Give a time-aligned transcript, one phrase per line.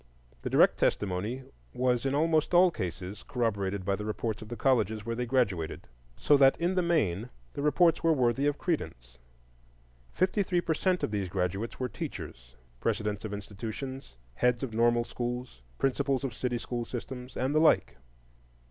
[0.41, 1.43] The direct testimony
[1.75, 5.85] was in almost all cases corroborated by the reports of the colleges where they graduated,
[6.17, 9.19] so that in the main the reports were worthy of credence.
[10.11, 15.61] Fifty three per cent of these graduates were teachers,—presidents of institutions, heads of normal schools,
[15.77, 17.97] principals of city school systems, and the like.